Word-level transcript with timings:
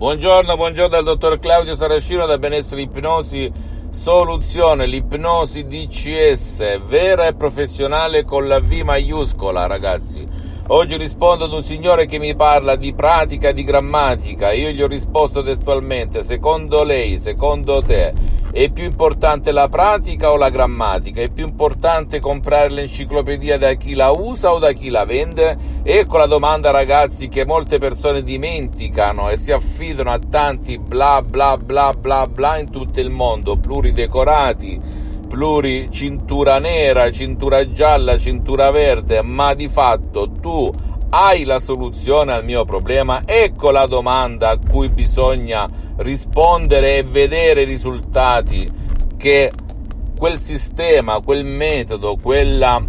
Buongiorno, 0.00 0.56
buongiorno 0.56 0.88
dal 0.88 1.04
dottor 1.04 1.38
Claudio 1.38 1.74
Saracino 1.74 2.24
da 2.24 2.38
Benessere 2.38 2.80
Ipnosi 2.80 3.52
Soluzione, 3.90 4.86
l'ipnosi 4.86 5.66
DCS, 5.66 6.80
vera 6.86 7.26
e 7.26 7.34
professionale 7.34 8.24
con 8.24 8.48
la 8.48 8.60
V 8.60 8.72
maiuscola, 8.80 9.66
ragazzi. 9.66 10.26
Oggi 10.68 10.96
rispondo 10.96 11.44
ad 11.44 11.52
un 11.52 11.62
signore 11.62 12.06
che 12.06 12.18
mi 12.18 12.34
parla 12.34 12.76
di 12.76 12.94
pratica 12.94 13.52
di 13.52 13.62
grammatica. 13.62 14.52
Io 14.52 14.70
gli 14.70 14.80
ho 14.80 14.86
risposto 14.86 15.42
testualmente: 15.42 16.22
secondo 16.22 16.82
lei, 16.82 17.18
secondo 17.18 17.82
te, 17.82 18.14
è 18.52 18.68
più 18.70 18.82
importante 18.82 19.52
la 19.52 19.68
pratica 19.68 20.32
o 20.32 20.36
la 20.36 20.50
grammatica? 20.50 21.22
È 21.22 21.30
più 21.30 21.46
importante 21.46 22.18
comprare 22.18 22.68
l'enciclopedia 22.70 23.56
da 23.56 23.74
chi 23.74 23.94
la 23.94 24.10
usa 24.10 24.52
o 24.52 24.58
da 24.58 24.72
chi 24.72 24.88
la 24.88 25.04
vende? 25.04 25.56
Ecco 25.84 26.18
la 26.18 26.26
domanda 26.26 26.72
ragazzi 26.72 27.28
che 27.28 27.46
molte 27.46 27.78
persone 27.78 28.24
dimenticano 28.24 29.30
e 29.30 29.36
si 29.36 29.52
affidano 29.52 30.10
a 30.10 30.18
tanti 30.18 30.78
bla 30.78 31.22
bla 31.22 31.56
bla 31.56 31.92
bla 31.96 32.26
bla 32.26 32.58
in 32.58 32.70
tutto 32.70 32.98
il 32.98 33.10
mondo, 33.10 33.56
pluridecorati, 33.56 34.80
pluri 35.28 35.88
cintura 35.88 36.58
nera, 36.58 37.08
cintura 37.12 37.70
gialla, 37.70 38.18
cintura 38.18 38.72
verde, 38.72 39.22
ma 39.22 39.54
di 39.54 39.68
fatto 39.68 40.28
tu 40.28 40.68
hai 41.10 41.44
la 41.44 41.58
soluzione 41.58 42.32
al 42.32 42.44
mio 42.44 42.64
problema? 42.64 43.22
Ecco 43.24 43.70
la 43.70 43.86
domanda 43.86 44.50
a 44.50 44.58
cui 44.58 44.88
bisogna 44.88 45.68
rispondere 45.96 46.98
e 46.98 47.02
vedere 47.02 47.62
i 47.62 47.66
risultati 47.66 48.68
che 49.16 49.50
quel 50.16 50.38
sistema, 50.38 51.20
quel 51.20 51.44
metodo, 51.44 52.16
quella 52.16 52.82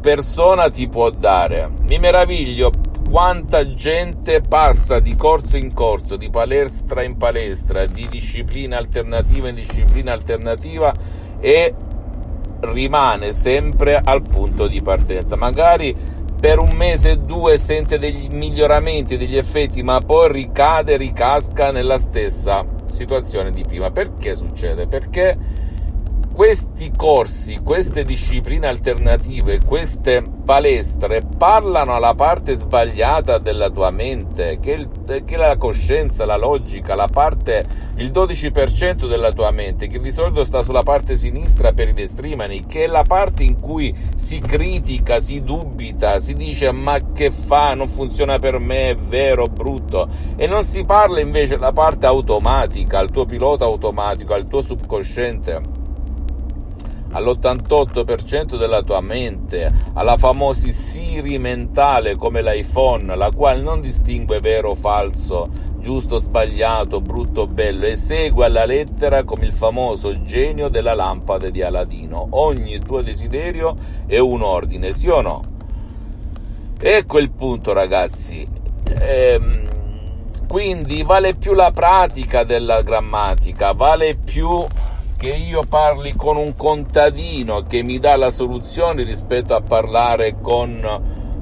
persona 0.00 0.70
ti 0.70 0.88
può 0.88 1.10
dare. 1.10 1.70
Mi 1.88 1.98
meraviglio 1.98 2.70
quanta 3.10 3.72
gente 3.74 4.42
passa 4.42 5.00
di 5.00 5.16
corso 5.16 5.56
in 5.56 5.72
corso, 5.72 6.16
di 6.16 6.28
palestra 6.28 7.02
in 7.02 7.16
palestra, 7.16 7.86
di 7.86 8.06
disciplina 8.08 8.76
alternativa 8.76 9.48
in 9.48 9.54
disciplina 9.54 10.12
alternativa 10.12 10.92
e 11.40 11.74
rimane 12.60 13.32
sempre 13.32 14.00
al 14.02 14.22
punto 14.22 14.66
di 14.66 14.82
partenza. 14.82 15.36
Magari 15.36 15.94
per 16.40 16.60
un 16.60 16.70
mese 16.74 17.12
o 17.12 17.16
due 17.16 17.58
sente 17.58 17.98
degli 17.98 18.28
miglioramenti, 18.28 19.16
degli 19.16 19.36
effetti, 19.36 19.82
ma 19.82 19.98
poi 19.98 20.30
ricade, 20.30 20.96
ricasca 20.96 21.72
nella 21.72 21.98
stessa 21.98 22.64
situazione 22.86 23.50
di 23.50 23.62
prima. 23.62 23.90
Perché 23.90 24.34
succede? 24.34 24.86
Perché 24.86 25.36
questi 26.38 26.92
corsi, 26.94 27.58
queste 27.64 28.04
discipline 28.04 28.68
alternative, 28.68 29.58
queste 29.66 30.22
palestre 30.44 31.20
parlano 31.36 31.96
alla 31.96 32.14
parte 32.14 32.54
sbagliata 32.54 33.38
della 33.38 33.70
tua 33.70 33.90
mente, 33.90 34.60
che, 34.60 34.70
il, 34.70 35.24
che 35.24 35.36
la 35.36 35.56
coscienza, 35.56 36.24
la 36.24 36.36
logica, 36.36 36.94
la 36.94 37.08
parte, 37.10 37.66
il 37.96 38.12
12% 38.12 39.08
della 39.08 39.32
tua 39.32 39.50
mente, 39.50 39.88
che 39.88 39.98
di 39.98 40.12
solito 40.12 40.44
sta 40.44 40.62
sulla 40.62 40.84
parte 40.84 41.16
sinistra 41.16 41.72
per 41.72 41.88
i 41.88 41.92
destrimani, 41.92 42.64
che 42.66 42.84
è 42.84 42.86
la 42.86 43.02
parte 43.02 43.42
in 43.42 43.58
cui 43.60 43.92
si 44.14 44.38
critica, 44.38 45.18
si 45.18 45.42
dubita, 45.42 46.20
si 46.20 46.34
dice 46.34 46.70
ma 46.70 46.98
che 47.12 47.32
fa, 47.32 47.74
non 47.74 47.88
funziona 47.88 48.38
per 48.38 48.60
me, 48.60 48.90
è 48.90 48.94
vero, 48.94 49.46
brutto, 49.46 50.08
e 50.36 50.46
non 50.46 50.62
si 50.62 50.84
parla 50.84 51.18
invece 51.18 51.56
della 51.56 51.72
parte 51.72 52.06
automatica, 52.06 53.00
al 53.00 53.10
tuo 53.10 53.24
pilota 53.24 53.64
automatico, 53.64 54.34
al 54.34 54.46
tuo 54.46 54.62
subconsciente 54.62 55.77
all'88% 57.12 58.56
della 58.56 58.82
tua 58.82 59.00
mente, 59.00 59.70
alla 59.94 60.16
famosa 60.16 60.70
Siri 60.70 61.38
mentale 61.38 62.16
come 62.16 62.42
l'iPhone, 62.42 63.16
la 63.16 63.30
quale 63.34 63.62
non 63.62 63.80
distingue 63.80 64.38
vero 64.40 64.70
o 64.70 64.74
falso, 64.74 65.46
giusto 65.78 66.16
o 66.16 66.18
sbagliato, 66.18 67.00
brutto 67.00 67.42
o 67.42 67.46
bello, 67.46 67.86
e 67.86 67.96
segue 67.96 68.44
alla 68.44 68.64
lettera 68.64 69.24
come 69.24 69.46
il 69.46 69.52
famoso 69.52 70.22
genio 70.22 70.68
della 70.68 70.94
lampada 70.94 71.48
di 71.48 71.62
Aladino. 71.62 72.26
Ogni 72.30 72.78
tuo 72.78 73.00
desiderio 73.02 73.74
è 74.06 74.18
un 74.18 74.42
ordine, 74.42 74.92
sì 74.92 75.08
o 75.08 75.20
no? 75.20 75.42
Ecco 76.80 77.18
il 77.18 77.30
punto, 77.30 77.72
ragazzi. 77.72 78.46
Ehm, 79.00 79.66
quindi 80.46 81.02
vale 81.02 81.34
più 81.34 81.52
la 81.52 81.70
pratica 81.72 82.44
della 82.44 82.82
grammatica, 82.82 83.72
vale 83.72 84.16
più 84.16 84.64
che 85.18 85.34
io 85.34 85.62
parli 85.68 86.14
con 86.14 86.36
un 86.36 86.54
contadino 86.54 87.64
che 87.64 87.82
mi 87.82 87.98
dà 87.98 88.14
la 88.14 88.30
soluzione 88.30 89.02
rispetto 89.02 89.52
a 89.52 89.60
parlare 89.60 90.36
con 90.40 90.80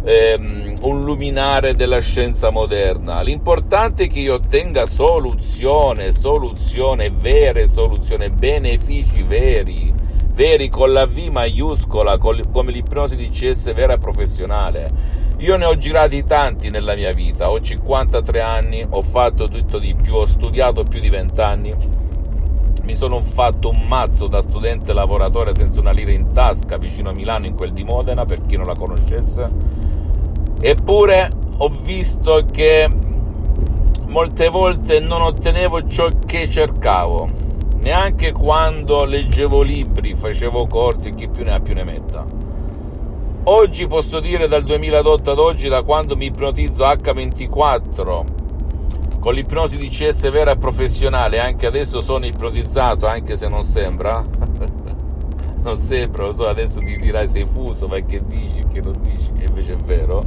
ehm, 0.03 0.77
un 0.81 1.03
luminare 1.03 1.75
della 1.75 2.01
scienza 2.01 2.51
moderna. 2.51 3.21
L'importante 3.21 4.05
è 4.05 4.09
che 4.09 4.21
io 4.21 4.35
ottenga 4.35 4.87
soluzione, 4.87 6.11
soluzione, 6.11 7.11
vere 7.11 7.69
soluzioni, 7.69 8.31
benefici 8.31 9.23
veri, 9.25 9.93
veri 10.33 10.71
con 10.71 10.93
la 10.93 11.05
V 11.05 11.29
maiuscola, 11.31 12.17
come 12.17 12.73
l'ipnosi 12.73 13.15
di 13.15 13.29
CS 13.29 13.75
vera 13.75 13.93
e 13.93 13.99
professionale. 13.99 14.89
Io 15.41 15.59
ne 15.59 15.67
ho 15.67 15.77
girati 15.77 16.25
tanti 16.25 16.71
nella 16.71 16.95
mia 16.95 17.13
vita, 17.13 17.51
ho 17.51 17.61
53 17.61 18.41
anni, 18.41 18.87
ho 18.89 19.03
fatto 19.03 19.49
tutto 19.49 19.79
di 19.79 19.95
più, 19.95 20.15
ho 20.15 20.25
studiato 20.25 20.83
più 20.83 20.99
di 20.99 21.11
20 21.11 21.41
anni 21.43 22.05
mi 22.87 22.95
sono 22.95 23.21
fatto 23.21 23.69
un 23.69 23.83
mazzo 23.89 24.29
da 24.29 24.41
studente 24.41 24.93
lavoratore 24.93 25.53
senza 25.53 25.81
una 25.81 25.91
lira 25.91 26.13
in 26.13 26.33
tasca 26.33 26.79
vicino 26.79 27.11
a 27.11 27.13
Milano 27.13 27.47
in 27.47 27.57
quel 27.57 27.73
di 27.73 27.83
Modena 27.83 28.25
per 28.25 28.47
chi 28.47 28.57
non 28.57 28.67
la 28.67 28.77
conoscesse. 28.77 29.51
Eppure 30.61 31.29
ho 31.57 31.69
visto 31.69 32.47
che 32.51 32.89
molte 34.07 34.49
volte 34.49 35.01
non 35.01 35.21
ottenevo 35.21 35.89
ciò 35.89 36.09
che 36.25 36.49
cercavo. 36.49 37.29
Neanche 37.81 38.31
quando 38.31 39.05
leggevo 39.05 39.63
libri 39.63 40.15
facevo 40.15 40.69
corsi 40.69 41.11
chi 41.11 41.27
più 41.27 41.43
ne 41.43 41.55
ha 41.55 41.61
più 41.61 41.75
ne 41.75 41.83
metta. 41.83 42.25
Oggi 43.49 43.89
posso 43.89 44.21
dire 44.21 44.47
dal 44.47 44.63
2008 44.63 45.31
ad 45.33 45.39
oggi 45.41 45.69
da 45.69 45.83
quando 45.83 46.17
mi 46.17 46.27
ipnotizzo 46.27 46.85
H24 46.85 48.46
con 49.27 49.35
l'ipnosi 49.35 49.77
di 49.77 49.89
CS 49.89 50.31
vera 50.31 50.53
e 50.53 50.57
professionale, 50.57 51.41
anche 51.41 51.67
adesso 51.67 52.01
sono 52.01 52.27
ipnotizzato, 52.27 53.09
anche 53.09 53.35
se 53.35 53.49
non 53.49 53.65
sembra. 53.65 54.23
non 55.63 55.75
sembra, 55.75 56.27
lo 56.27 56.33
so, 56.33 56.47
adesso 56.47 56.79
ti 56.79 56.97
dirai 56.97 57.27
sei 57.27 57.45
fuso, 57.45 57.89
ma 57.89 57.99
che 57.99 58.21
dici, 58.25 58.63
che 58.73 58.81
non 58.81 58.95
dici, 59.01 59.33
e 59.37 59.47
invece 59.49 59.73
è 59.73 59.77
vero 59.79 60.23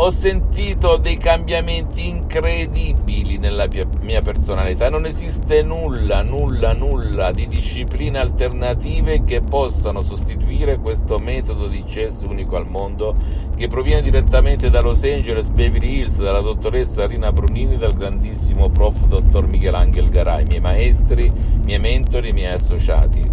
ho 0.00 0.10
sentito 0.10 0.96
dei 0.96 1.16
cambiamenti 1.16 2.06
incredibili 2.06 3.36
nella 3.36 3.66
mia 4.00 4.22
personalità. 4.22 4.88
Non 4.88 5.06
esiste 5.06 5.62
nulla, 5.62 6.22
nulla, 6.22 6.72
nulla 6.72 7.32
di 7.32 7.48
discipline 7.48 8.16
alternative 8.16 9.24
che 9.24 9.40
possano 9.40 10.00
sostituire 10.00 10.78
questo 10.78 11.18
metodo 11.18 11.66
di 11.66 11.82
chess 11.82 12.22
unico 12.22 12.54
al 12.54 12.68
mondo 12.68 13.16
che 13.56 13.66
proviene 13.66 14.00
direttamente 14.00 14.70
da 14.70 14.80
Los 14.80 15.02
Angeles, 15.02 15.50
Beverly 15.50 15.98
Hills, 15.98 16.22
dalla 16.22 16.42
dottoressa 16.42 17.08
Rina 17.08 17.32
Brunini 17.32 17.76
dal 17.76 17.94
grandissimo 17.94 18.68
prof. 18.68 19.04
dottor 19.06 19.48
Michelangelo 19.48 20.08
Garai, 20.10 20.44
miei 20.44 20.60
maestri, 20.60 21.32
miei 21.64 21.80
mentori, 21.80 22.32
miei 22.32 22.52
associati. 22.52 23.28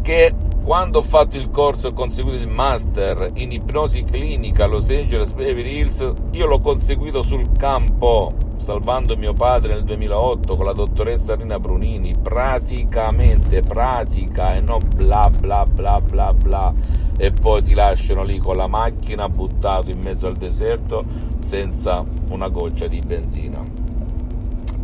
Che 0.00 0.32
quando 0.68 0.98
ho 0.98 1.02
fatto 1.02 1.38
il 1.38 1.48
corso 1.48 1.88
e 1.88 1.94
conseguito 1.94 2.36
il 2.36 2.50
master 2.50 3.30
in 3.36 3.52
ipnosi 3.52 4.04
clinica 4.04 4.64
a 4.64 4.66
Los 4.66 4.90
Angeles 4.90 5.32
Beverly 5.32 5.78
Hills, 5.78 6.12
io 6.32 6.44
l'ho 6.44 6.60
conseguito 6.60 7.22
sul 7.22 7.52
campo, 7.56 8.30
salvando 8.58 9.16
mio 9.16 9.32
padre 9.32 9.72
nel 9.72 9.84
2008 9.84 10.56
con 10.56 10.66
la 10.66 10.74
dottoressa 10.74 11.36
Rina 11.36 11.58
Brunini, 11.58 12.12
praticamente 12.20 13.62
pratica 13.62 14.56
e 14.56 14.60
non 14.60 14.80
bla 14.94 15.30
bla 15.30 15.64
bla 15.64 16.02
bla 16.02 16.34
bla. 16.34 16.74
E 17.16 17.32
poi 17.32 17.62
ti 17.62 17.72
lasciano 17.72 18.22
lì 18.22 18.36
con 18.36 18.56
la 18.56 18.66
macchina 18.66 19.26
buttato 19.30 19.90
in 19.90 20.00
mezzo 20.02 20.26
al 20.26 20.36
deserto 20.36 21.02
senza 21.38 22.04
una 22.28 22.48
goccia 22.48 22.88
di 22.88 23.00
benzina 23.00 23.77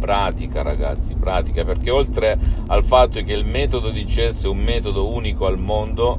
pratica 0.05 0.61
ragazzi, 0.61 1.15
pratica, 1.15 1.65
perché 1.65 1.91
oltre 1.91 2.39
al 2.67 2.85
fatto 2.85 3.23
che 3.23 3.33
il 3.33 3.47
metodo 3.47 3.89
di 3.89 4.05
CS 4.05 4.45
è 4.45 4.49
un 4.49 4.59
metodo 4.59 5.11
unico 5.11 5.47
al 5.47 5.59
mondo, 5.59 6.19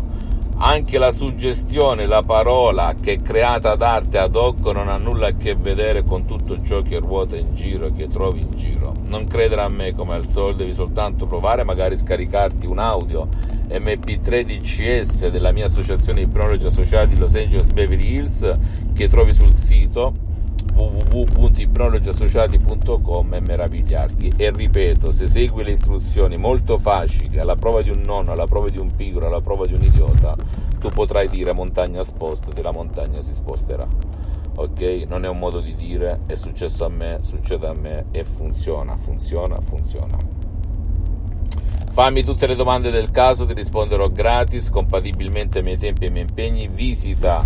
anche 0.57 0.97
la 0.97 1.11
suggestione, 1.11 2.07
la 2.07 2.23
parola 2.23 2.95
che 2.99 3.13
è 3.13 3.21
creata 3.21 3.71
ad 3.71 3.83
arte 3.83 4.17
ad 4.17 4.35
hoc 4.35 4.65
non 4.73 4.87
ha 4.87 4.97
nulla 4.97 5.27
a 5.27 5.35
che 5.35 5.53
vedere 5.53 6.03
con 6.03 6.25
tutto 6.25 6.63
ciò 6.63 6.81
che 6.81 6.97
ruota 6.97 7.35
in 7.35 7.53
giro 7.53 7.87
e 7.87 7.91
che 7.91 8.07
trovi 8.07 8.39
in 8.39 8.49
giro. 8.55 8.93
Non 9.05 9.25
credere 9.25 9.61
a 9.61 9.69
me 9.69 9.93
come 9.93 10.15
al 10.15 10.25
solito, 10.25 10.59
devi 10.59 10.73
soltanto 10.73 11.27
provare, 11.27 11.63
magari 11.63 11.95
scaricarti 11.95 12.65
un 12.65 12.79
audio 12.79 13.27
MP3 13.69 14.41
DCS 14.41 15.29
della 15.29 15.51
mia 15.51 15.65
associazione 15.65 16.23
di 16.23 16.25
ipnologi 16.25 16.65
associati 16.65 17.19
Los 17.19 17.35
Angeles 17.35 17.69
Beverly 17.69 18.13
Hills 18.13 18.51
che 18.95 19.09
trovi 19.09 19.33
sul 19.33 19.53
sito 19.53 20.25
www.ipnologiassociati.com 20.75 23.33
e 23.33 23.39
meravigliarti 23.39 24.33
e 24.36 24.51
ripeto 24.51 25.12
se 25.12 25.27
segui 25.27 25.63
le 25.63 25.72
istruzioni 25.72 26.38
molto 26.38 26.77
facili 26.77 27.39
alla 27.39 27.56
prova 27.56 27.81
di 27.81 27.89
un 27.89 28.04
nonno 28.06 28.31
alla 28.31 28.48
prova 28.48 28.69
di 28.69 28.77
un 28.77 28.95
piccolo 28.95 29.25
alla 29.27 29.42
prova 29.42 29.66
di 29.66 29.74
un 29.74 29.81
idiota 29.81 30.36
tu 30.80 30.89
potrai 30.89 31.27
dire 31.30 31.54
montagna 31.54 32.04
spostati 32.04 32.62
la 32.62 32.72
montagna 32.72 33.22
si 33.22 33.33
sposterà 33.33 33.88
ok? 34.56 35.06
Non 35.07 35.25
è 35.25 35.27
un 35.27 35.38
modo 35.38 35.60
di 35.60 35.75
dire, 35.75 36.22
è 36.25 36.36
successo 36.36 36.86
a 36.86 36.89
me, 36.89 37.19
succede 37.22 37.68
a 37.68 37.74
me 37.74 38.06
e 38.12 38.24
funziona, 38.24 38.95
funziona, 38.95 39.57
funziona. 39.60 40.18
Fammi 41.92 42.24
tutte 42.24 42.48
le 42.48 42.56
domande 42.56 42.92
del 42.92 43.12
caso, 43.12 43.45
ti 43.45 43.54
risponderò 43.54 44.10
gratis, 44.10 44.69
compatibilmente 44.69 45.60
ai 45.60 45.63
miei 45.63 45.77
tempi 45.77 46.04
e 46.04 46.07
ai 46.07 46.12
miei 46.12 46.25
impegni. 46.27 46.68
Visita 46.68 47.44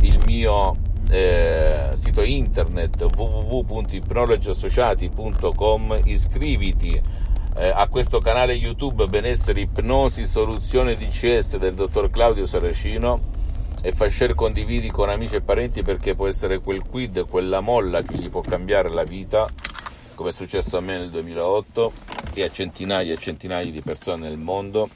il 0.00 0.20
mio 0.26 0.74
eh, 1.10 1.90
sito 1.94 2.22
internet 2.22 3.02
www.ipnologiassociati.com, 3.02 6.00
iscriviti 6.04 7.00
eh, 7.56 7.68
a 7.68 7.88
questo 7.88 8.18
canale 8.18 8.52
YouTube 8.52 9.06
Benessere 9.06 9.60
Ipnosi 9.60 10.26
Soluzione 10.26 10.96
DCS 10.96 11.56
del 11.56 11.74
dottor 11.74 12.10
Claudio 12.10 12.44
Saracino 12.44 13.32
e 13.82 13.92
fa 13.92 14.10
share 14.10 14.34
condividi 14.34 14.90
con 14.90 15.08
amici 15.08 15.36
e 15.36 15.40
parenti 15.40 15.82
perché 15.82 16.14
può 16.14 16.26
essere 16.26 16.58
quel 16.58 16.82
quid, 16.82 17.26
quella 17.28 17.60
molla 17.60 18.02
che 18.02 18.16
gli 18.16 18.28
può 18.28 18.40
cambiare 18.40 18.88
la 18.88 19.04
vita, 19.04 19.46
come 20.14 20.30
è 20.30 20.32
successo 20.32 20.76
a 20.76 20.80
me 20.80 20.98
nel 20.98 21.10
2008 21.10 21.92
e 22.34 22.42
a 22.42 22.50
centinaia 22.50 23.12
e 23.12 23.18
centinaia 23.18 23.70
di 23.70 23.80
persone 23.80 24.28
nel 24.28 24.38
mondo. 24.38 24.88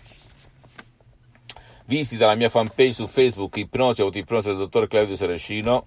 Visita 1.91 2.27
la 2.27 2.37
mia 2.37 2.49
fanpage 2.49 2.93
su 2.93 3.09
Facebook 3.09 3.57
Ipnosi 3.57 4.01
Autoipnosi 4.01 4.47
del 4.47 4.59
dottor 4.59 4.87
Claudio 4.87 5.17
Saracino. 5.17 5.87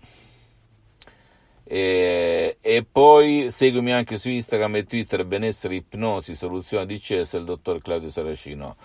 E, 1.64 2.58
e, 2.60 2.84
poi 2.84 3.50
seguimi 3.50 3.94
anche 3.94 4.18
su 4.18 4.28
Instagram 4.28 4.76
e 4.76 4.84
Twitter 4.84 5.26
Benessere 5.26 5.76
Ipnosi 5.76 6.36
Soluzione 6.36 6.86
DCS 6.86 7.34
il 7.36 7.46
dottor 7.46 7.82
Claudio 7.82 8.10
Saracino. 8.10 8.76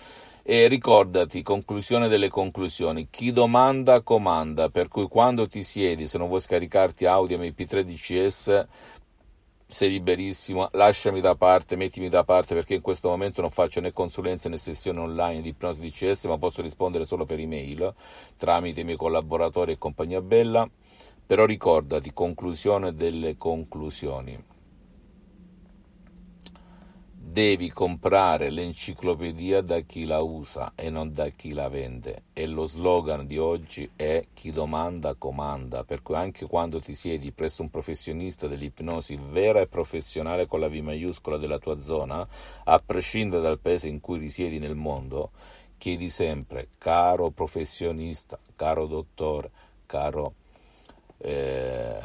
E 0.43 0.69
ricordati, 0.69 1.43
conclusione 1.43 2.07
delle 2.07 2.29
conclusioni, 2.29 3.09
chi 3.09 3.33
domanda 3.33 3.99
comanda, 4.01 4.69
per 4.69 4.87
cui 4.87 5.09
quando 5.09 5.45
ti 5.45 5.61
siedi, 5.61 6.07
se 6.07 6.17
non 6.17 6.29
vuoi 6.29 6.39
scaricarti 6.39 7.03
audio 7.03 7.37
MP3 7.37 7.81
DCS, 7.81 8.67
sei 9.71 9.91
liberissimo, 9.91 10.67
lasciami 10.71 11.21
da 11.21 11.35
parte, 11.35 11.75
mettimi 11.75 12.09
da 12.09 12.23
parte 12.23 12.55
perché 12.55 12.73
in 12.73 12.81
questo 12.81 13.07
momento 13.07 13.41
non 13.41 13.51
faccio 13.51 13.79
né 13.79 13.93
consulenze 13.93 14.49
né 14.49 14.57
sessioni 14.57 14.97
online 14.97 15.41
di 15.41 15.49
ipnosi 15.49 15.79
DCS, 15.79 16.25
ma 16.25 16.39
posso 16.39 16.63
rispondere 16.63 17.05
solo 17.05 17.23
per 17.23 17.39
email 17.39 17.93
tramite 18.35 18.81
i 18.81 18.83
miei 18.83 18.97
collaboratori 18.97 19.73
e 19.73 19.77
compagnia 19.77 20.21
bella. 20.21 20.67
Però 21.23 21.45
ricordati, 21.45 22.11
conclusione 22.11 22.93
delle 22.93 23.37
conclusioni. 23.37 24.43
Devi 27.31 27.69
comprare 27.69 28.49
l'enciclopedia 28.49 29.61
da 29.61 29.81
chi 29.81 30.05
la 30.05 30.19
usa 30.19 30.71
e 30.73 30.89
non 30.89 31.11
da 31.13 31.27
chi 31.29 31.53
la 31.53 31.69
vende. 31.69 32.23
E 32.33 32.47
lo 32.47 32.65
slogan 32.65 33.27
di 33.27 33.37
oggi 33.37 33.87
è 33.95 34.25
chi 34.33 34.51
domanda 34.51 35.13
comanda, 35.13 35.83
per 35.83 36.01
cui 36.01 36.15
anche 36.15 36.47
quando 36.47 36.79
ti 36.79 36.95
siedi 36.95 37.31
presso 37.31 37.61
un 37.61 37.69
professionista 37.69 38.47
dell'ipnosi 38.47 39.15
vera 39.29 39.59
e 39.59 39.67
professionale 39.67 40.47
con 40.47 40.59
la 40.59 40.69
V 40.69 40.73
maiuscola 40.77 41.37
della 41.37 41.59
tua 41.59 41.79
zona, 41.79 42.27
a 42.63 42.81
prescindere 42.83 43.43
dal 43.43 43.59
paese 43.59 43.87
in 43.87 43.99
cui 43.99 44.17
risiedi 44.17 44.57
nel 44.57 44.75
mondo, 44.75 45.29
chiedi 45.77 46.09
sempre, 46.09 46.69
caro 46.79 47.29
professionista, 47.29 48.39
caro 48.55 48.87
dottore, 48.87 49.51
caro 49.85 50.33
eh, 51.19 51.99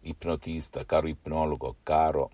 ipnotista, 0.00 0.86
caro 0.86 1.06
ipnologo, 1.06 1.76
caro 1.82 2.30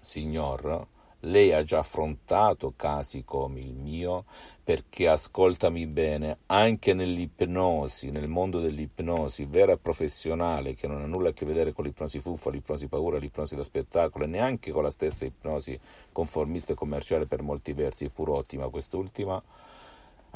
signor, 0.00 0.88
lei 1.24 1.52
ha 1.52 1.62
già 1.64 1.80
affrontato 1.80 2.72
casi 2.76 3.24
come 3.24 3.60
il 3.60 3.74
mio, 3.74 4.24
perché 4.62 5.08
ascoltami 5.08 5.86
bene, 5.86 6.38
anche 6.46 6.94
nell'ipnosi, 6.94 8.10
nel 8.10 8.28
mondo 8.28 8.60
dell'ipnosi 8.60 9.44
vera 9.44 9.72
e 9.72 9.78
professionale, 9.78 10.74
che 10.74 10.86
non 10.86 11.02
ha 11.02 11.06
nulla 11.06 11.30
a 11.30 11.32
che 11.32 11.44
vedere 11.44 11.72
con 11.72 11.84
l'ipnosi 11.84 12.20
fuffa, 12.20 12.50
l'ipnosi 12.50 12.86
paura, 12.86 13.18
l'ipnosi 13.18 13.56
da 13.56 13.62
spettacolo, 13.62 14.24
e 14.24 14.28
neanche 14.28 14.70
con 14.70 14.82
la 14.82 14.90
stessa 14.90 15.24
ipnosi 15.24 15.78
conformista 16.12 16.72
e 16.72 16.76
commerciale 16.76 17.26
per 17.26 17.42
molti 17.42 17.72
versi, 17.72 18.08
pur 18.08 18.30
ottima 18.30 18.68
quest'ultima, 18.68 19.42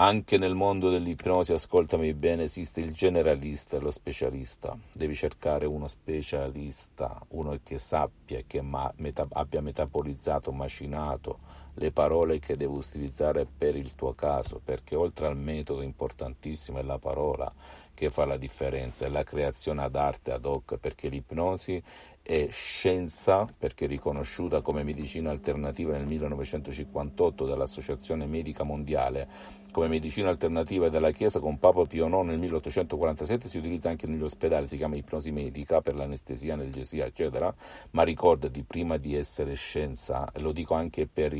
anche 0.00 0.38
nel 0.38 0.54
mondo 0.54 0.90
dell'ipnosi, 0.90 1.52
ascoltami 1.52 2.14
bene, 2.14 2.44
esiste 2.44 2.80
il 2.80 2.92
generalista 2.92 3.76
e 3.76 3.80
lo 3.80 3.90
specialista. 3.90 4.76
Devi 4.92 5.14
cercare 5.14 5.66
uno 5.66 5.88
specialista, 5.88 7.20
uno 7.30 7.58
che 7.64 7.78
sappia, 7.78 8.42
che 8.46 8.62
ma- 8.62 8.92
meta- 8.98 9.26
abbia 9.32 9.60
metabolizzato, 9.60 10.52
macinato 10.52 11.38
le 11.78 11.90
parole 11.92 12.38
che 12.38 12.56
devo 12.56 12.76
utilizzare 12.76 13.46
per 13.46 13.76
il 13.76 13.94
tuo 13.94 14.14
caso, 14.14 14.60
perché 14.62 14.94
oltre 14.94 15.26
al 15.26 15.36
metodo 15.36 15.82
importantissimo 15.82 16.78
è 16.78 16.82
la 16.82 16.98
parola 16.98 17.52
che 17.94 18.10
fa 18.10 18.24
la 18.24 18.36
differenza, 18.36 19.06
è 19.06 19.08
la 19.08 19.24
creazione 19.24 19.82
ad 19.82 19.96
arte, 19.96 20.30
ad 20.30 20.44
hoc, 20.44 20.76
perché 20.76 21.08
l'ipnosi 21.08 21.82
è 22.22 22.46
scienza, 22.50 23.46
perché 23.56 23.86
riconosciuta 23.86 24.60
come 24.60 24.82
medicina 24.82 25.30
alternativa 25.30 25.96
nel 25.96 26.06
1958 26.06 27.46
dall'Associazione 27.46 28.26
Medica 28.26 28.64
Mondiale, 28.64 29.26
come 29.72 29.88
medicina 29.88 30.28
alternativa 30.28 30.88
della 30.88 31.10
Chiesa 31.10 31.40
con 31.40 31.58
Papa 31.58 31.84
Pio 31.84 32.06
IX 32.06 32.24
nel 32.24 32.38
1847 32.38 33.48
si 33.48 33.58
utilizza 33.58 33.88
anche 33.88 34.06
negli 34.06 34.22
ospedali, 34.22 34.66
si 34.66 34.76
chiama 34.76 34.96
ipnosi 34.96 35.30
medica 35.30 35.80
per 35.80 35.94
l'anestesia, 35.94 36.54
analgesia, 36.54 37.06
eccetera, 37.06 37.54
ma 37.90 38.02
ricordati 38.02 38.62
prima 38.62 38.96
di 38.96 39.14
essere 39.14 39.54
scienza, 39.54 40.30
lo 40.36 40.52
dico 40.52 40.74
anche 40.74 41.06
per 41.06 41.34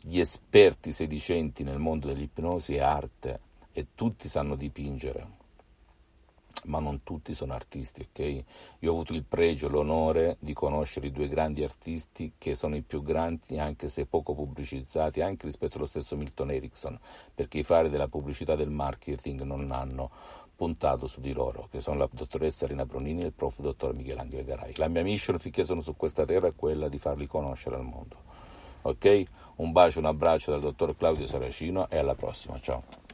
gli 0.00 0.18
esperti 0.18 0.92
sedicenti 0.92 1.64
nel 1.64 1.78
mondo 1.78 2.06
dell'ipnosi, 2.06 2.76
è 2.76 2.80
arte 2.80 3.40
e 3.72 3.88
tutti 3.94 4.28
sanno 4.28 4.56
dipingere 4.56 5.44
ma 6.64 6.80
non 6.80 7.02
tutti 7.02 7.34
sono 7.34 7.52
artisti, 7.52 8.08
ok? 8.08 8.44
Io 8.80 8.90
ho 8.90 8.94
avuto 8.94 9.12
il 9.12 9.24
pregio, 9.24 9.68
l'onore 9.68 10.36
di 10.40 10.52
conoscere 10.52 11.08
i 11.08 11.12
due 11.12 11.28
grandi 11.28 11.62
artisti 11.62 12.32
che 12.38 12.54
sono 12.54 12.76
i 12.76 12.82
più 12.82 13.02
grandi, 13.02 13.58
anche 13.58 13.88
se 13.88 14.06
poco 14.06 14.34
pubblicizzati, 14.34 15.20
anche 15.20 15.46
rispetto 15.46 15.76
allo 15.76 15.86
stesso 15.86 16.16
Milton 16.16 16.50
Erickson, 16.50 16.98
perché 17.34 17.58
i 17.58 17.62
fari 17.62 17.88
della 17.88 18.08
pubblicità 18.08 18.54
e 18.54 18.56
del 18.56 18.70
marketing 18.70 19.42
non 19.42 19.70
hanno 19.70 20.10
puntato 20.54 21.06
su 21.06 21.20
di 21.20 21.32
loro, 21.32 21.68
che 21.70 21.80
sono 21.80 21.98
la 21.98 22.08
dottoressa 22.10 22.66
Rina 22.66 22.86
Bronini 22.86 23.22
e 23.22 23.26
il 23.26 23.32
prof. 23.32 23.60
dottor 23.60 23.94
Michelangelo 23.94 24.42
Garai. 24.42 24.74
La 24.76 24.88
mia 24.88 25.02
mission 25.02 25.38
finché 25.38 25.64
sono 25.64 25.82
su 25.82 25.94
questa 25.96 26.24
terra 26.24 26.48
è 26.48 26.54
quella 26.56 26.88
di 26.88 26.98
farli 26.98 27.26
conoscere 27.26 27.76
al 27.76 27.84
mondo. 27.84 28.25
Ok? 28.86 29.24
Un 29.56 29.72
bacio, 29.72 30.00
un 30.00 30.06
abbraccio 30.06 30.50
dal 30.50 30.60
dottor 30.60 30.96
Claudio 30.96 31.26
Saracino 31.26 31.88
e 31.88 31.98
alla 31.98 32.14
prossima. 32.14 32.58
Ciao. 32.60 33.05